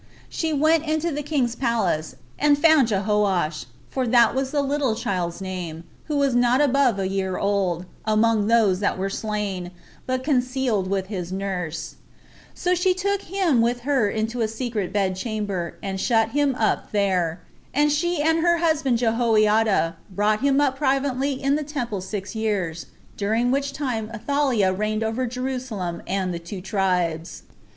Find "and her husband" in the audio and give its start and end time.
18.23-18.97